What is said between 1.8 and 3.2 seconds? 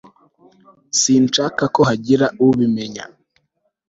hagira ubimenya